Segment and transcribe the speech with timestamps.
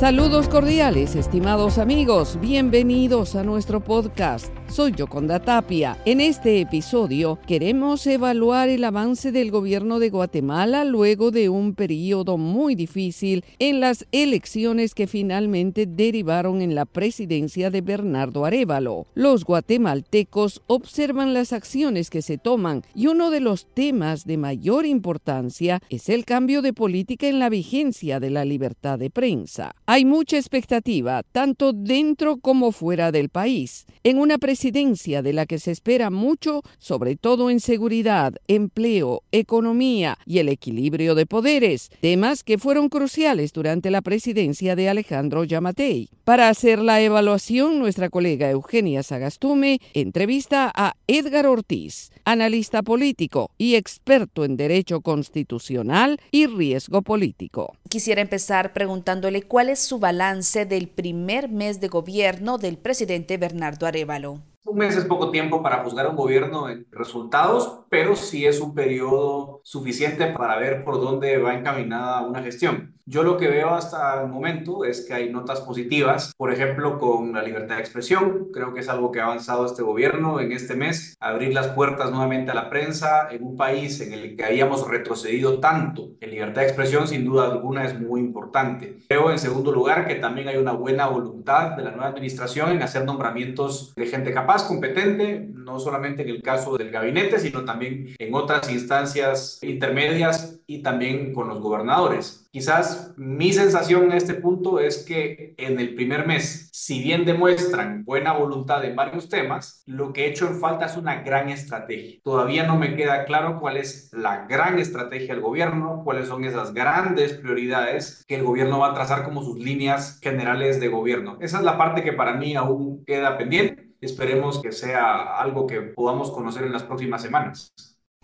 [0.00, 4.50] Saludos cordiales, estimados amigos, bienvenidos a nuestro podcast.
[4.70, 5.98] Soy Yoconda Tapia.
[6.04, 12.38] En este episodio queremos evaluar el avance del gobierno de Guatemala luego de un periodo
[12.38, 19.06] muy difícil en las elecciones que finalmente derivaron en la presidencia de Bernardo Arevalo.
[19.14, 24.86] Los guatemaltecos observan las acciones que se toman y uno de los temas de mayor
[24.86, 29.74] importancia es el cambio de política en la vigencia de la libertad de prensa.
[29.86, 35.58] Hay mucha expectativa, tanto dentro como fuera del país, en una presidencia de la que
[35.58, 42.44] se espera mucho, sobre todo en seguridad, empleo, economía y el equilibrio de poderes, temas
[42.44, 46.10] que fueron cruciales durante la presidencia de Alejandro Yamatei.
[46.24, 53.76] Para hacer la evaluación, nuestra colega Eugenia Sagastume entrevista a Edgar Ortiz, analista político y
[53.76, 57.76] experto en derecho constitucional y riesgo político.
[57.88, 63.86] Quisiera empezar preguntándole cuál es su balance del primer mes de gobierno del presidente Bernardo
[63.86, 64.49] Arevalo.
[64.62, 68.74] Un mes es poco tiempo para juzgar un gobierno en resultados, pero sí es un
[68.74, 72.94] periodo suficiente para ver por dónde va encaminada una gestión.
[73.06, 77.32] Yo lo que veo hasta el momento es que hay notas positivas, por ejemplo, con
[77.32, 78.50] la libertad de expresión.
[78.52, 82.12] Creo que es algo que ha avanzado este gobierno en este mes, abrir las puertas
[82.12, 86.60] nuevamente a la prensa en un país en el que habíamos retrocedido tanto en libertad
[86.60, 88.98] de expresión, sin duda alguna es muy importante.
[89.08, 92.82] Creo, en segundo lugar, que también hay una buena voluntad de la nueva administración en
[92.82, 98.14] hacer nombramientos de gente capaz, competente, no solamente en el caso del gabinete, sino también
[98.18, 102.48] en otras instancias intermedias y también con los gobernadores.
[102.52, 108.04] Quizás mi sensación en este punto es que en el primer mes, si bien demuestran
[108.04, 112.18] buena voluntad en varios temas, lo que he hecho en falta es una gran estrategia.
[112.24, 116.74] Todavía no me queda claro cuál es la gran estrategia del gobierno, cuáles son esas
[116.74, 121.38] grandes prioridades que el gobierno va a trazar como sus líneas generales de gobierno.
[121.40, 123.89] Esa es la parte que para mí aún queda pendiente.
[124.00, 127.72] Esperemos que sea algo que podamos conocer en las próximas semanas.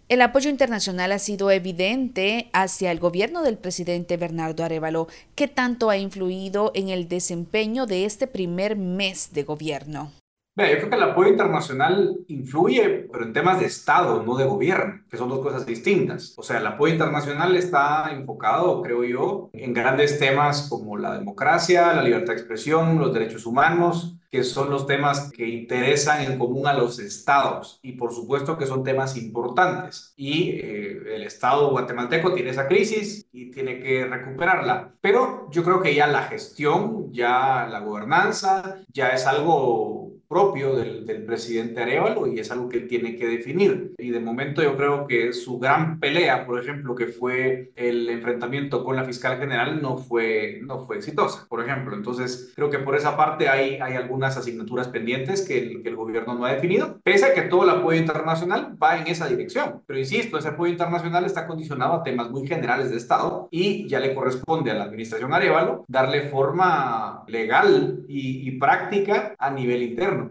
[0.09, 5.09] El apoyo internacional ha sido evidente hacia el gobierno del presidente Bernardo Arevalo.
[5.35, 10.13] ¿Qué tanto ha influido en el desempeño de este primer mes de gobierno?
[10.57, 15.03] yo creo que el apoyo internacional influye, pero en temas de Estado, no de gobierno,
[15.11, 16.35] que son dos cosas distintas.
[16.39, 21.93] O sea, el apoyo internacional está enfocado, creo yo, en grandes temas como la democracia,
[21.93, 26.67] la libertad de expresión, los derechos humanos, que son los temas que interesan en común
[26.67, 30.13] a los estados y por supuesto que son temas importantes.
[30.17, 34.95] Y eh, el estado guatemalteco tiene esa crisis y tiene que recuperarla.
[35.01, 41.07] Pero yo creo que ya la gestión, ya la gobernanza, ya es algo propio del,
[41.07, 43.95] del, presidente Arevalo y es algo que él tiene que definir.
[43.99, 48.85] Y de momento yo creo que su gran pelea, por ejemplo, que fue el enfrentamiento
[48.85, 51.95] con la fiscal general, no fue, no fue exitosa, por ejemplo.
[51.95, 55.97] Entonces, creo que por esa parte hay, hay algunas asignaturas pendientes que el, que el
[55.97, 59.83] gobierno no ha definido, pese a que todo el apoyo internacional va en esa dirección.
[59.87, 64.01] Pero insisto, ese apoyo internacional está condicionado a temas muy generales de Estado y ya
[64.01, 70.26] le corresponde a la administración Arevalo darle forma legal y, y práctica a nivel interno.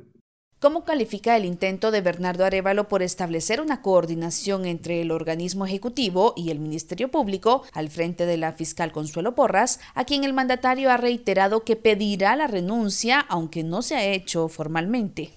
[0.65, 6.33] ¿Cómo califica el intento de Bernardo Arevalo por establecer una coordinación entre el organismo ejecutivo
[6.35, 10.89] y el Ministerio Público al frente de la fiscal Consuelo Porras, a quien el mandatario
[10.89, 15.33] ha reiterado que pedirá la renuncia, aunque no se ha hecho formalmente?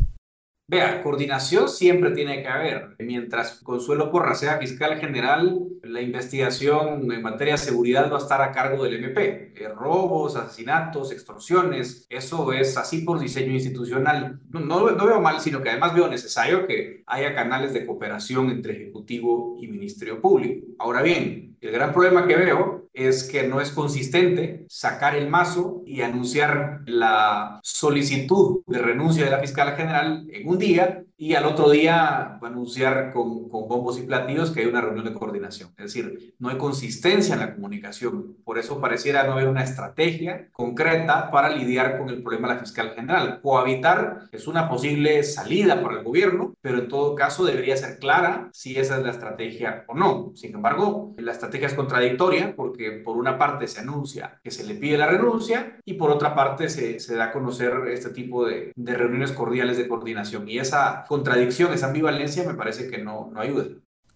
[0.70, 2.94] Vea, coordinación siempre tiene que haber.
[2.98, 8.42] Mientras Consuelo Porra sea fiscal general, la investigación en materia de seguridad va a estar
[8.42, 9.54] a cargo del MP.
[9.56, 14.40] Eh, robos, asesinatos, extorsiones, eso es así por diseño institucional.
[14.50, 18.50] No, no, no, veo mal, sino que además veo necesario que haya canales de cooperación
[18.50, 20.66] entre Ejecutivo y Ministerio Público.
[20.78, 25.82] Ahora bien, el gran problema que veo es que no es consistente sacar el mazo
[25.86, 31.47] y anunciar la solicitud de renuncia de la fiscal general en un día y al
[31.47, 35.70] otro día anunciar con, con, bombos y platillos que hay una reunión de coordinación.
[35.76, 38.36] Es decir, no hay consistencia en la comunicación.
[38.45, 42.60] Por eso pareciera no haber una estrategia concreta para lidiar con el problema de la
[42.60, 43.41] fiscal general.
[43.42, 48.48] Cohabitar es una posible salida para el gobierno, pero en todo caso debería ser clara
[48.53, 50.30] si esa es la estrategia o no.
[50.36, 54.74] Sin embargo, la estrategia es contradictoria porque por una parte se anuncia que se le
[54.74, 58.72] pide la renuncia y por otra parte se, se da a conocer este tipo de,
[58.74, 60.48] de reuniones cordiales de coordinación.
[60.48, 63.64] Y esa contradicción, esa ambivalencia, me parece que no, no ayuda.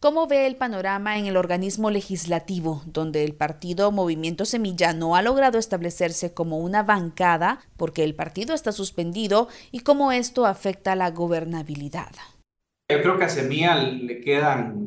[0.02, 5.22] ¿Cómo ve el panorama en el organismo legislativo, donde el partido Movimiento Semilla no ha
[5.22, 11.12] logrado establecerse como una bancada porque el partido está suspendido y cómo esto afecta la
[11.12, 12.10] gobernabilidad?
[12.92, 14.82] Yo creo que a Semilla le quedan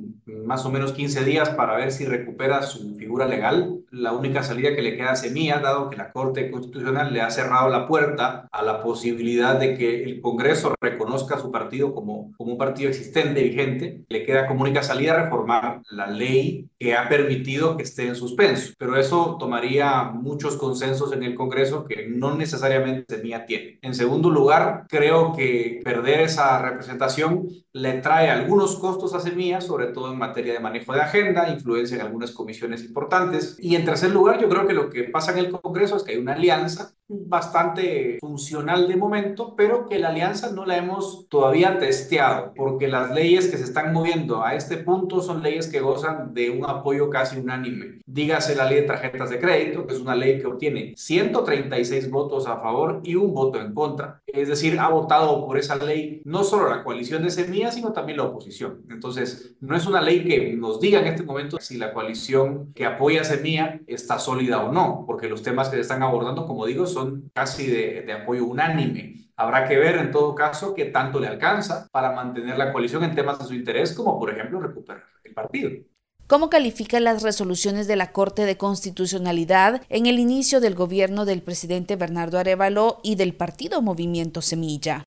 [0.46, 3.80] más o menos 15 días para ver si recupera su figura legal.
[3.90, 7.32] La única salida que le queda a Semilla, dado que la Corte Constitucional le ha
[7.32, 12.32] cerrado la puerta a la posibilidad de que el Congreso reconozca a su partido como,
[12.38, 17.10] como un partido existente, vigente, le queda como única salida reformar la ley que ha
[17.10, 18.74] permitido que esté en suspenso.
[18.78, 23.80] Pero eso tomaría muchos consensos en el Congreso que no necesariamente Semilla tiene.
[23.82, 29.88] En segundo lugar, creo que perder esa representación le trae algunos costos a Semilla, sobre
[29.88, 33.58] todo en materia de manejo de agenda, influencia en algunas comisiones importantes.
[33.60, 36.14] Y en tercer lugar, yo creo que lo que pasa en el Congreso es que
[36.14, 41.78] hay una alianza bastante funcional de momento, pero que la alianza no la hemos todavía
[41.78, 46.34] testeado, porque las leyes que se están moviendo a este punto son leyes que gozan
[46.34, 48.00] de un apoyo casi unánime.
[48.06, 52.48] Dígase la ley de tarjetas de crédito, que es una ley que obtiene 136 votos
[52.48, 54.22] a favor y un voto en contra.
[54.26, 58.18] Es decir, ha votado por esa ley no solo la coalición de semillas, sino también
[58.18, 58.84] la oposición.
[58.90, 62.86] Entonces, no es una ley que nos diga en este momento si la coalición que
[62.86, 66.66] apoya a Semilla está sólida o no, porque los temas que se están abordando, como
[66.66, 69.30] digo, son casi de, de apoyo unánime.
[69.38, 73.16] Habrá que ver en todo caso qué tanto le alcanza para mantener la coalición en
[73.16, 75.72] temas de su interés, como por ejemplo recuperar el partido.
[76.28, 81.44] ¿Cómo califica las resoluciones de la Corte de Constitucionalidad en el inicio del gobierno del
[81.44, 85.04] presidente Bernardo Arevalo y del partido Movimiento Semilla?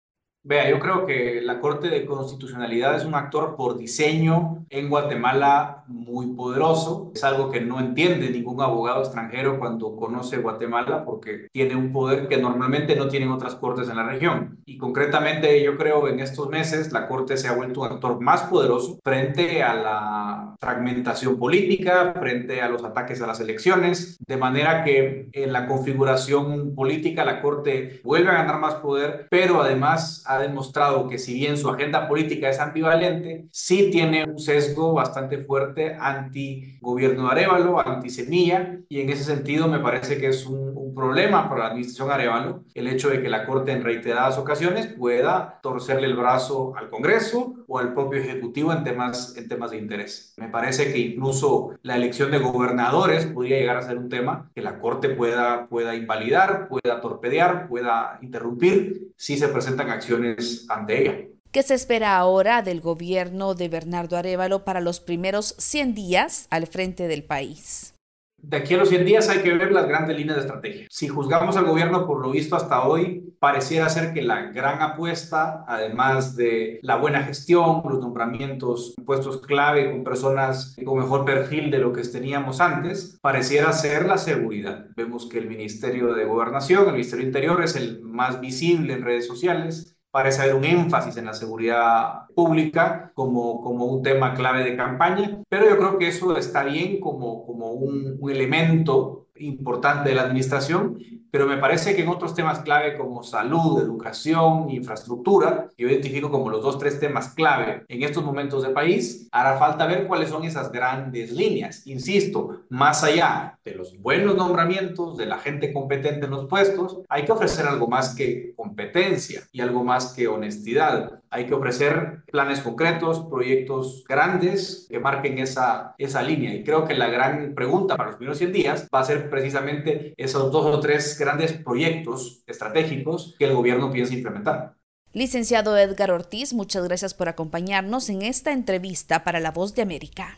[0.49, 5.85] Vea, yo creo que la Corte de Constitucionalidad es un actor por diseño en Guatemala
[5.89, 7.13] muy poderoso.
[7.15, 12.29] Es algo que no entiende ningún abogado extranjero cuando conoce Guatemala porque tiene un poder
[12.29, 14.61] que normalmente no tienen otras cortes en la región.
[14.65, 18.45] Y concretamente yo creo en estos meses la Corte se ha vuelto un actor más
[18.45, 24.83] poderoso frente a la fragmentación política, frente a los ataques a las elecciones, de manera
[24.83, 30.43] que en la configuración política la Corte vuelve a ganar más poder, pero además ha
[30.43, 35.97] demostrado que si bien su agenda política es ambivalente, sí tiene un sesgo bastante fuerte
[35.99, 41.61] anti-gobierno de Arevalo, anti-Semilla, y en ese sentido me parece que es un problema para
[41.61, 46.17] la administración Arevalo el hecho de que la Corte en reiteradas ocasiones pueda torcerle el
[46.17, 50.35] brazo al Congreso o al propio Ejecutivo en temas, en temas de interés.
[50.39, 54.63] Me parece que incluso la elección de gobernadores podría llegar a ser un tema que
[54.63, 61.29] la Corte pueda, pueda invalidar, pueda torpedear, pueda interrumpir si se presentan acciones ante ella.
[61.53, 66.67] ¿Qué se espera ahora del gobierno de Bernardo Arevalo para los primeros 100 días al
[66.67, 67.95] frente del país?
[68.41, 70.87] De aquí a los 100 días hay que ver las grandes líneas de estrategia.
[70.91, 75.65] Si juzgamos al gobierno por lo visto hasta hoy, pareciera ser que la gran apuesta,
[75.67, 81.79] además de la buena gestión, los nombramientos, puestos clave con personas con mejor perfil de
[81.79, 84.87] lo que teníamos antes, pareciera ser la seguridad.
[84.97, 89.27] Vemos que el Ministerio de Gobernación, el Ministerio Interior es el más visible en redes
[89.27, 94.77] sociales parece haber un énfasis en la seguridad pública como, como un tema clave de
[94.77, 100.23] campaña, pero yo creo que eso está bien como, como un elemento importante de la
[100.23, 100.99] administración,
[101.31, 106.31] pero me parece que en otros temas clave como salud, educación, infraestructura, que yo identifico
[106.31, 110.31] como los dos, tres temas clave en estos momentos del país, hará falta ver cuáles
[110.31, 111.87] son esas grandes líneas.
[111.87, 117.25] Insisto, más allá de los buenos nombramientos, de la gente competente en los puestos, hay
[117.25, 121.21] que ofrecer algo más que competencia y algo más que honestidad.
[121.31, 126.55] Hay que ofrecer planes concretos, proyectos grandes que marquen esa, esa línea.
[126.55, 130.15] Y creo que la gran pregunta para los primeros 100 días va a ser precisamente
[130.17, 134.75] esos dos o tres grandes proyectos estratégicos que el gobierno piensa implementar.
[135.13, 140.37] Licenciado Edgar Ortiz, muchas gracias por acompañarnos en esta entrevista para La Voz de América.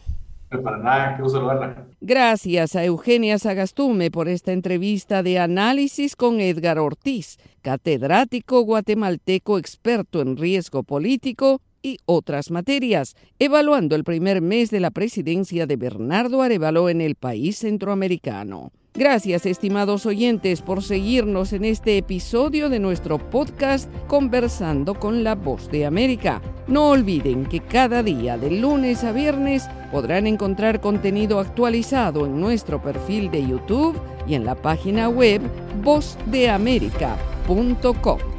[0.49, 1.87] Para nada, gusto verla.
[2.01, 10.21] Gracias a Eugenia Sagastume por esta entrevista de análisis con Edgar Ortiz, catedrático guatemalteco experto
[10.21, 16.43] en riesgo político y otras materias, evaluando el primer mes de la presidencia de Bernardo
[16.43, 18.73] Arevalo en el país centroamericano.
[18.93, 25.71] Gracias, estimados oyentes, por seguirnos en este episodio de nuestro podcast Conversando con la Voz
[25.71, 26.43] de América.
[26.67, 32.83] No olviden que cada día, de lunes a viernes, podrán encontrar contenido actualizado en nuestro
[32.83, 35.41] perfil de YouTube y en la página web
[35.85, 38.30] vozdeamerica.com.